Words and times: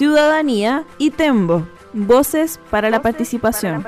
Ciudadanía 0.00 0.86
y 0.96 1.10
Tembo, 1.10 1.68
voces 1.92 2.58
para 2.70 2.88
la 2.88 3.02
participación. 3.02 3.84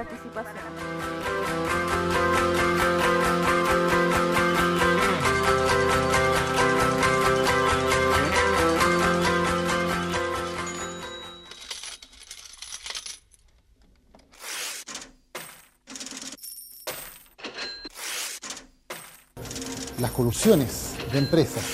las 19.99 20.11
corrupciones 20.11 20.93
de 21.11 21.19
empresas, 21.21 21.65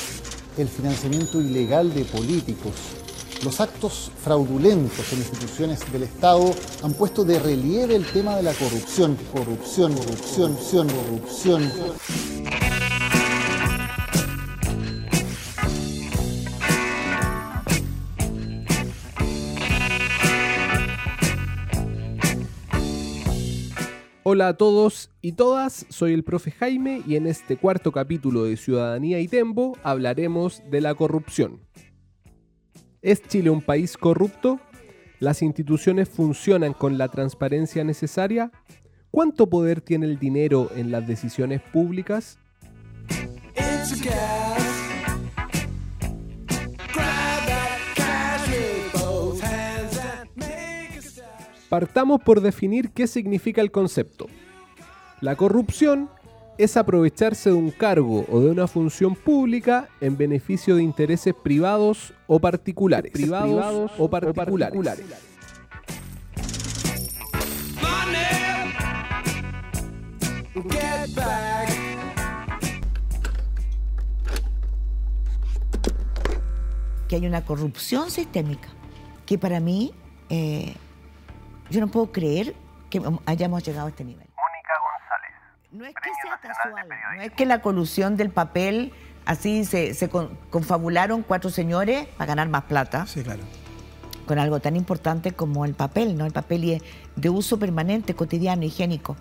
el 0.57 0.69
financiamiento 0.69 1.41
ilegal 1.41 1.93
de 1.93 2.05
políticos, 2.05 2.98
los 3.45 3.60
actos 3.60 4.10
fraudulentos 4.23 5.12
en 5.12 5.19
instituciones 5.19 5.92
del 5.92 6.05
Estado 6.05 6.52
han 6.83 6.95
puesto 6.95 7.24
de 7.24 7.38
relieve 7.38 7.95
el 7.95 8.05
tema 8.05 8.37
de 8.37 8.42
la 8.42 8.52
corrupción, 8.52 9.16
corrupción, 9.33 9.92
corrupción, 9.95 10.55
corrupción, 10.55 10.88
corrupción. 10.88 11.73
Hola 24.30 24.48
a 24.48 24.57
todos 24.59 25.10
y 25.23 25.32
todas, 25.32 25.87
soy 25.88 26.12
el 26.12 26.23
profe 26.23 26.51
Jaime 26.51 27.02
y 27.07 27.16
en 27.16 27.27
este 27.27 27.57
cuarto 27.57 27.93
capítulo 27.93 28.45
de 28.45 28.59
Ciudadanía 28.59 29.20
y 29.20 29.29
Tembo 29.29 29.79
hablaremos 29.82 30.62
de 30.70 30.82
la 30.82 30.95
corrupción. 30.95 31.60
¿Es 33.01 33.23
Chile 33.23 33.51
un 33.51 33.63
país 33.63 33.96
corrupto? 33.96 34.59
¿Las 35.21 35.43
instituciones 35.43 36.09
funcionan 36.09 36.73
con 36.73 36.99
la 36.99 37.09
transparencia 37.09 37.85
necesaria? 37.85 38.51
¿Cuánto 39.13 39.49
poder 39.49 39.80
tiene 39.80 40.07
el 40.07 40.18
dinero 40.18 40.71
en 40.74 40.91
las 40.91 41.07
decisiones 41.07 41.60
públicas? 41.60 42.38
Partamos 51.69 52.23
por 52.23 52.41
definir 52.41 52.91
qué 52.91 53.07
significa 53.07 53.60
el 53.60 53.71
concepto. 53.71 54.26
La 55.21 55.37
corrupción 55.37 56.10
es 56.59 56.76
aprovecharse 56.76 57.51
de 57.51 57.56
un 57.56 57.70
cargo 57.70 58.26
o 58.28 58.40
de 58.40 58.51
una 58.51 58.66
función 58.66 59.14
pública 59.14 59.88
en 60.01 60.16
beneficio 60.16 60.74
de 60.74 60.82
intereses 60.82 61.32
privados 61.32 62.12
o 62.26 62.40
particulares. 62.40 63.12
Privados, 63.12 63.92
o 63.96 64.10
particulares. 64.10 65.06
Que 77.09 77.16
hay 77.16 77.26
una 77.26 77.44
corrupción 77.44 78.10
sistémica 78.10 78.69
que 79.25 79.38
para 79.38 79.60
mí 79.60 79.92
eh, 80.28 80.75
yo 81.70 81.81
no 81.81 81.88
puedo 81.88 82.10
creer 82.10 82.54
que 82.91 83.00
hayamos 83.26 83.62
llegado 83.62 83.86
a 83.86 83.91
este 83.91 84.04
nivel. 84.04 84.28
No 85.71 85.84
es 85.84 85.94
que 85.94 86.11
sea 86.22 86.38
casual, 86.41 86.88
no 87.16 87.22
es 87.22 87.33
que 87.33 87.44
la 87.44 87.61
colusión 87.61 88.16
del 88.16 88.31
papel, 88.31 88.93
así 89.27 89.66
se, 89.66 89.94
confabularon 90.50 91.22
cuatro 91.22 91.50
señores 91.50 92.06
para 92.16 92.28
ganar 92.28 92.49
más 92.49 92.65
plata. 92.65 93.06
Sí, 93.06 93.22
claro. 93.22 93.43
Con 94.27 94.38
algo 94.38 94.60
tan 94.60 94.77
importante 94.77 95.33
como 95.33 95.66
el 95.66 95.75
papel, 95.75 96.16
¿no? 96.16 96.25
El 96.25 96.33
papel 96.33 96.83
de 97.16 97.31
uso 97.31 97.59
permanente, 97.59 98.15
cotidiano, 98.15 98.65
higiénico. 98.65 99.16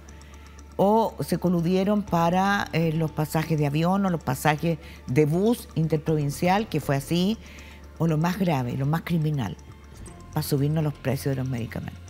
O 0.78 1.16
se 1.22 1.38
coludieron 1.38 2.04
para 2.04 2.70
eh, 2.72 2.94
los 2.94 3.12
pasajes 3.12 3.58
de 3.58 3.66
avión 3.66 4.06
o 4.06 4.10
los 4.10 4.24
pasajes 4.24 4.78
de 5.08 5.26
bus 5.26 5.68
interprovincial, 5.76 6.70
que 6.70 6.80
fue 6.80 6.96
así. 6.96 7.38
O 7.98 8.08
lo 8.08 8.18
más 8.18 8.38
grave, 8.38 8.74
lo 8.74 8.86
más 8.86 9.02
criminal, 9.02 9.58
para 10.34 10.44
subirnos 10.44 10.84
los 10.84 10.94
precios 10.94 11.36
de 11.36 11.42
los 11.42 11.50
medicamentos. 11.50 12.07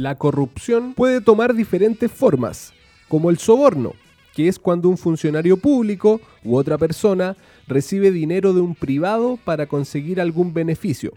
La 0.00 0.14
corrupción 0.14 0.94
puede 0.94 1.20
tomar 1.20 1.52
diferentes 1.52 2.10
formas, 2.10 2.72
como 3.06 3.28
el 3.28 3.36
soborno, 3.36 3.92
que 4.34 4.48
es 4.48 4.58
cuando 4.58 4.88
un 4.88 4.96
funcionario 4.96 5.58
público 5.58 6.22
u 6.42 6.56
otra 6.56 6.78
persona 6.78 7.36
recibe 7.66 8.10
dinero 8.10 8.54
de 8.54 8.62
un 8.62 8.74
privado 8.74 9.38
para 9.44 9.66
conseguir 9.66 10.18
algún 10.18 10.54
beneficio, 10.54 11.12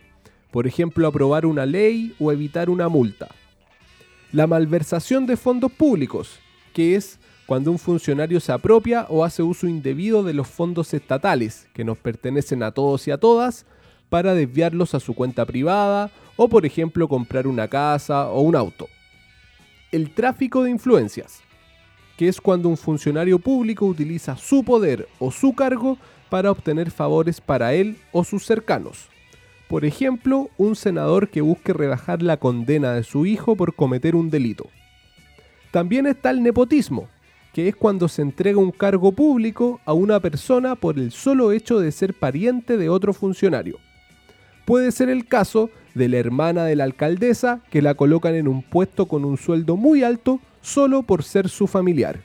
por 0.51 0.67
ejemplo 0.67 1.07
aprobar 1.07 1.45
una 1.45 1.65
ley 1.65 2.13
o 2.19 2.33
evitar 2.33 2.69
una 2.69 2.89
multa. 2.89 3.29
La 4.33 4.47
malversación 4.47 5.27
de 5.27 5.37
fondos 5.37 5.71
públicos, 5.71 6.41
que 6.73 6.97
es 6.97 7.19
cuando 7.45 7.71
un 7.71 7.79
funcionario 7.79 8.41
se 8.41 8.51
apropia 8.51 9.05
o 9.07 9.23
hace 9.23 9.43
uso 9.43 9.65
indebido 9.65 10.23
de 10.23 10.33
los 10.33 10.49
fondos 10.49 10.93
estatales 10.93 11.69
que 11.73 11.85
nos 11.85 11.97
pertenecen 11.97 12.63
a 12.63 12.71
todos 12.71 13.07
y 13.07 13.11
a 13.11 13.17
todas 13.17 13.65
para 14.13 14.35
desviarlos 14.35 14.93
a 14.93 14.99
su 14.99 15.15
cuenta 15.15 15.43
privada 15.43 16.11
o 16.35 16.47
por 16.47 16.67
ejemplo 16.67 17.07
comprar 17.07 17.47
una 17.47 17.67
casa 17.67 18.29
o 18.29 18.41
un 18.41 18.55
auto. 18.55 18.87
El 19.91 20.11
tráfico 20.11 20.61
de 20.61 20.69
influencias, 20.69 21.41
que 22.15 22.27
es 22.27 22.39
cuando 22.39 22.69
un 22.69 22.77
funcionario 22.77 23.39
público 23.39 23.87
utiliza 23.87 24.37
su 24.37 24.63
poder 24.63 25.07
o 25.17 25.31
su 25.31 25.55
cargo 25.55 25.97
para 26.29 26.51
obtener 26.51 26.91
favores 26.91 27.41
para 27.41 27.73
él 27.73 27.97
o 28.11 28.23
sus 28.23 28.45
cercanos. 28.45 29.07
Por 29.67 29.83
ejemplo, 29.83 30.51
un 30.59 30.75
senador 30.75 31.29
que 31.29 31.41
busque 31.41 31.73
rebajar 31.73 32.21
la 32.21 32.37
condena 32.37 32.93
de 32.93 33.01
su 33.01 33.25
hijo 33.25 33.55
por 33.55 33.73
cometer 33.73 34.15
un 34.15 34.29
delito. 34.29 34.67
También 35.71 36.05
está 36.05 36.29
el 36.29 36.43
nepotismo, 36.43 37.07
que 37.51 37.67
es 37.67 37.75
cuando 37.75 38.07
se 38.07 38.21
entrega 38.21 38.59
un 38.59 38.69
cargo 38.69 39.11
público 39.11 39.81
a 39.85 39.93
una 39.93 40.19
persona 40.19 40.75
por 40.75 40.99
el 40.99 41.11
solo 41.11 41.51
hecho 41.51 41.79
de 41.79 41.91
ser 41.91 42.13
pariente 42.13 42.77
de 42.77 42.89
otro 42.89 43.15
funcionario. 43.15 43.79
Puede 44.65 44.91
ser 44.91 45.09
el 45.09 45.27
caso 45.27 45.69
de 45.93 46.07
la 46.07 46.17
hermana 46.17 46.65
de 46.65 46.75
la 46.75 46.85
alcaldesa 46.85 47.61
que 47.69 47.81
la 47.81 47.95
colocan 47.95 48.35
en 48.35 48.47
un 48.47 48.63
puesto 48.63 49.07
con 49.07 49.25
un 49.25 49.37
sueldo 49.37 49.75
muy 49.75 50.03
alto 50.03 50.39
solo 50.61 51.03
por 51.03 51.23
ser 51.23 51.49
su 51.49 51.67
familiar. 51.67 52.21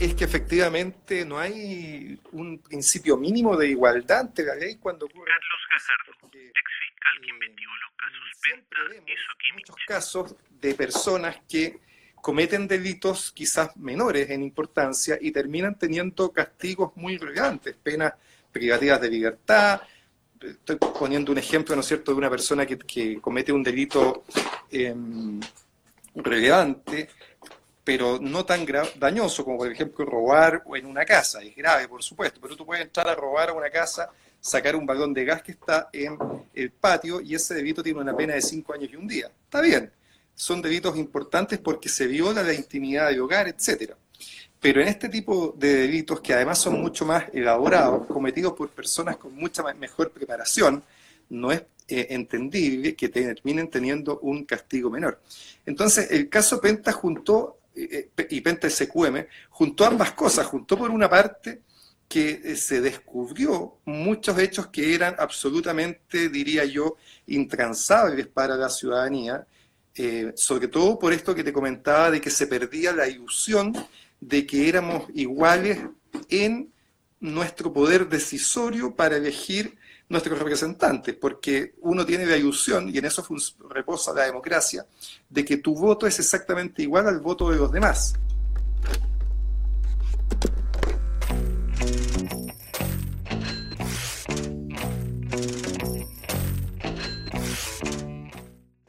Es 0.00 0.14
que 0.14 0.24
efectivamente 0.24 1.24
no 1.24 1.38
hay 1.38 2.18
un 2.32 2.58
principio 2.58 3.16
mínimo 3.16 3.56
de 3.56 3.68
igualdad 3.68 4.20
ante 4.20 4.44
la 4.44 4.54
ley 4.54 4.76
cuando 4.76 5.06
ocurre. 5.06 5.26
Carlos 5.26 5.60
Casardo, 5.68 6.38
ex 6.38 6.70
fiscal 6.86 7.20
que 7.20 7.30
investigó 7.30 7.72
los 7.82 7.96
casos 7.96 8.28
Penta 8.40 8.78
y 9.48 9.52
muchos 9.52 9.76
casos 9.86 10.36
de 10.60 10.74
personas 10.74 11.36
que 11.48 11.80
cometen 12.20 12.68
delitos 12.68 13.32
quizás 13.32 13.76
menores 13.76 14.30
en 14.30 14.42
importancia 14.42 15.18
y 15.20 15.30
terminan 15.30 15.78
teniendo 15.78 16.30
castigos 16.32 16.92
muy 16.96 17.16
relevantes, 17.18 17.76
penas 17.82 18.14
privativas 18.52 19.00
de 19.00 19.10
libertad. 19.10 19.80
Estoy 20.40 20.76
poniendo 20.76 21.32
un 21.32 21.38
ejemplo, 21.38 21.74
¿no 21.74 21.80
es 21.80 21.86
cierto?, 21.86 22.12
de 22.12 22.18
una 22.18 22.30
persona 22.30 22.64
que, 22.66 23.20
comete 23.20 23.52
un 23.52 23.62
delito 23.62 24.24
em, 24.70 25.40
relevante, 26.14 27.08
pero 27.82 28.18
no 28.20 28.44
tan 28.44 28.66
dañoso 28.96 29.44
como, 29.44 29.58
por 29.58 29.72
ejemplo, 29.72 30.04
robar 30.04 30.62
en 30.74 30.86
una 30.86 31.04
casa. 31.04 31.42
Es 31.42 31.56
grave, 31.56 31.88
por 31.88 32.02
supuesto, 32.02 32.38
pero 32.40 32.54
tú 32.54 32.66
puedes 32.66 32.84
entrar 32.84 33.08
a 33.08 33.14
robar 33.14 33.48
a 33.48 33.54
una 33.54 33.70
casa, 33.70 34.10
sacar 34.40 34.76
un 34.76 34.84
balón 34.84 35.14
de 35.14 35.24
gas 35.24 35.42
que 35.42 35.52
está 35.52 35.88
en 35.92 36.18
el 36.54 36.70
patio 36.70 37.20
y 37.20 37.34
ese 37.34 37.54
delito 37.54 37.82
tiene 37.82 38.00
una 38.00 38.14
pena 38.14 38.34
de 38.34 38.42
cinco 38.42 38.74
años 38.74 38.90
y 38.92 38.96
un 38.96 39.08
día. 39.08 39.30
Está 39.44 39.60
bien, 39.60 39.90
son 40.38 40.62
delitos 40.62 40.96
importantes 40.96 41.58
porque 41.58 41.88
se 41.88 42.06
viola 42.06 42.44
la 42.44 42.54
intimidad 42.54 43.08
del 43.08 43.20
hogar, 43.20 43.48
etcétera. 43.48 43.96
Pero 44.60 44.80
en 44.80 44.86
este 44.86 45.08
tipo 45.08 45.52
de 45.58 45.74
delitos, 45.74 46.20
que 46.20 46.32
además 46.32 46.60
son 46.60 46.80
mucho 46.80 47.04
más 47.04 47.24
elaborados, 47.32 48.06
cometidos 48.06 48.52
por 48.52 48.68
personas 48.70 49.16
con 49.16 49.34
mucha 49.34 49.64
mejor 49.74 50.12
preparación, 50.12 50.84
no 51.30 51.50
es 51.50 51.62
eh, 51.88 52.06
entendible 52.10 52.94
que 52.94 53.08
terminen 53.08 53.68
teniendo 53.68 54.20
un 54.20 54.44
castigo 54.44 54.90
menor. 54.90 55.20
Entonces, 55.66 56.08
el 56.12 56.28
caso 56.28 56.60
Penta 56.60 56.92
juntó, 56.92 57.58
eh, 57.74 58.10
eh, 58.16 58.26
y 58.30 58.40
Penta 58.40 58.70
SQM, 58.70 59.26
juntó 59.50 59.86
ambas 59.86 60.12
cosas. 60.12 60.46
Juntó 60.46 60.78
por 60.78 60.90
una 60.90 61.10
parte 61.10 61.62
que 62.08 62.54
se 62.54 62.80
descubrió 62.80 63.78
muchos 63.86 64.38
hechos 64.38 64.68
que 64.68 64.94
eran 64.94 65.16
absolutamente, 65.18 66.28
diría 66.28 66.64
yo, 66.64 66.96
intransables 67.26 68.28
para 68.28 68.54
la 68.54 68.70
ciudadanía, 68.70 69.44
Eh, 70.00 70.32
sobre 70.36 70.68
todo 70.68 70.96
por 70.96 71.12
esto 71.12 71.34
que 71.34 71.42
te 71.42 71.52
comentaba 71.52 72.12
de 72.12 72.20
que 72.20 72.30
se 72.30 72.46
perdía 72.46 72.92
la 72.92 73.08
ilusión 73.08 73.74
de 74.20 74.46
que 74.46 74.68
éramos 74.68 75.08
iguales 75.12 75.80
en 76.28 76.72
nuestro 77.18 77.72
poder 77.72 78.08
decisorio 78.08 78.94
para 78.94 79.16
elegir 79.16 79.76
nuestros 80.08 80.38
representantes, 80.38 81.16
porque 81.16 81.74
uno 81.80 82.06
tiene 82.06 82.26
la 82.26 82.36
ilusión, 82.36 82.88
y 82.88 82.98
en 82.98 83.06
eso 83.06 83.26
reposa 83.70 84.14
la 84.14 84.24
democracia, 84.24 84.86
de 85.28 85.44
que 85.44 85.56
tu 85.56 85.74
voto 85.74 86.06
es 86.06 86.16
exactamente 86.20 86.82
igual 86.82 87.08
al 87.08 87.18
voto 87.18 87.50
de 87.50 87.56
los 87.56 87.72
demás. 87.72 88.14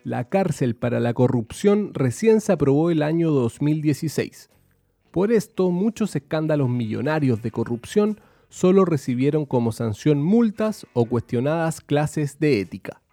La 0.10 0.24
cárcel 0.24 0.76
para 0.76 1.00
la 1.00 1.14
corrupción 1.14 1.94
recién 1.94 2.42
se 2.42 2.52
aprobó 2.52 2.90
el 2.90 3.04
año 3.04 3.30
2016. 3.30 4.50
Por 5.12 5.32
esto, 5.32 5.70
muchos 5.70 6.16
escándalos 6.16 6.68
millonarios 6.68 7.44
de 7.44 7.52
corrupción 7.52 8.20
solo 8.48 8.86
recibieron 8.86 9.46
como 9.46 9.72
sanción 9.72 10.20
multas 10.20 10.88
o 10.94 11.06
cuestionadas 11.06 11.80
clases 11.82 12.40
de 12.40 12.60
ética. 12.60 13.04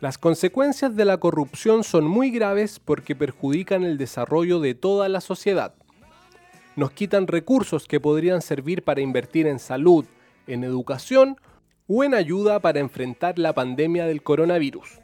Las 0.00 0.18
consecuencias 0.18 0.96
de 0.96 1.04
la 1.04 1.18
corrupción 1.18 1.84
son 1.84 2.04
muy 2.04 2.32
graves 2.32 2.80
porque 2.80 3.14
perjudican 3.14 3.84
el 3.84 3.96
desarrollo 3.96 4.58
de 4.58 4.74
toda 4.74 5.08
la 5.08 5.20
sociedad. 5.20 5.72
Nos 6.74 6.90
quitan 6.90 7.28
recursos 7.28 7.86
que 7.86 8.00
podrían 8.00 8.42
servir 8.42 8.82
para 8.82 9.02
invertir 9.02 9.46
en 9.46 9.60
salud, 9.60 10.04
en 10.48 10.64
educación 10.64 11.36
o 11.86 12.02
en 12.02 12.14
ayuda 12.14 12.58
para 12.58 12.80
enfrentar 12.80 13.38
la 13.38 13.54
pandemia 13.54 14.04
del 14.04 14.24
coronavirus. 14.24 14.98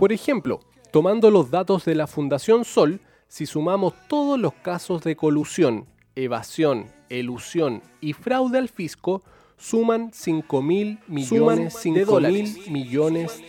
Por 0.00 0.12
ejemplo, 0.14 0.60
tomando 0.92 1.30
los 1.30 1.50
datos 1.50 1.84
de 1.84 1.94
la 1.94 2.06
Fundación 2.06 2.64
Sol, 2.64 3.02
si 3.28 3.44
sumamos 3.44 3.92
todos 4.08 4.40
los 4.40 4.54
casos 4.54 5.02
de 5.02 5.14
colusión, 5.14 5.84
evasión, 6.16 6.86
elusión 7.10 7.82
y 8.00 8.14
fraude 8.14 8.56
al 8.56 8.70
fisco 8.70 9.22
suman 9.58 10.10
5 10.14 10.62
mil 10.62 11.00
millones, 11.06 11.84
de 11.84 12.06
dólares, 12.06 12.56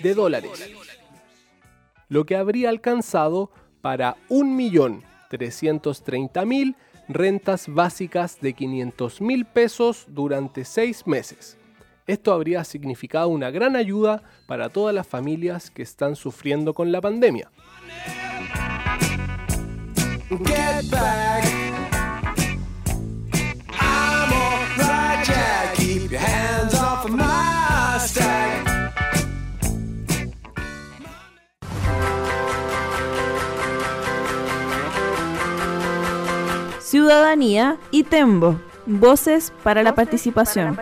de 0.03 0.13
dólares, 0.13 0.71
lo 2.09 2.25
que 2.25 2.35
habría 2.35 2.67
alcanzado 2.67 3.49
para 3.79 4.17
1.330.000 4.27 6.75
rentas 7.07 7.73
básicas 7.73 8.41
de 8.41 8.51
500 8.51 9.21
mil 9.21 9.45
pesos 9.45 10.03
durante 10.09 10.65
seis 10.65 11.07
meses. 11.07 11.57
Esto 12.11 12.33
habría 12.33 12.65
significado 12.65 13.29
una 13.29 13.51
gran 13.51 13.77
ayuda 13.77 14.21
para 14.45 14.67
todas 14.67 14.93
las 14.93 15.07
familias 15.07 15.71
que 15.71 15.81
están 15.81 16.17
sufriendo 16.17 16.73
con 16.73 16.91
la 16.91 16.99
pandemia. 16.99 17.49
Ciudadanía 36.81 37.77
y 37.91 38.03
Tembo. 38.03 38.59
Voces 38.85 39.53
para 39.63 39.81
la 39.81 39.95
participación. 39.95 40.77